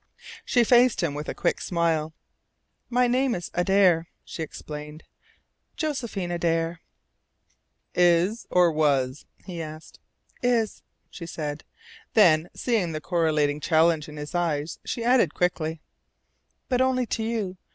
[0.43, 2.11] She faced him with a quick smile.
[2.89, 5.03] "My name is Adare," she explained,
[5.75, 6.79] "Josephine Adare."
[7.93, 9.99] "Is or was?" he asked.
[10.41, 11.63] "Is," she said;
[12.15, 15.81] then, seeing the correcting challenge in his eyes she added quickly:
[16.67, 17.57] "But only to you.